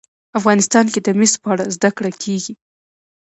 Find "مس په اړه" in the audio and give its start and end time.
1.19-1.65